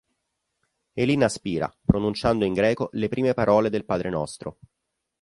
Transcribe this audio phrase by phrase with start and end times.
[0.95, 4.57] Elina spira pronunciando in greco le prime parole del "Padre Nostro".